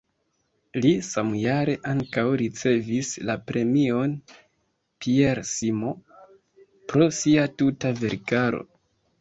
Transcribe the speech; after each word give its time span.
Li 0.83 0.91
samjare 1.07 1.75
ankaŭ 1.89 2.23
ricevis 2.41 3.11
la 3.31 3.35
premion 3.51 4.15
"Pierre 5.05 5.47
Simon" 5.51 6.01
pro 6.91 7.13
sia 7.23 7.49
tuta 7.61 7.97
verkaro. 8.05 8.67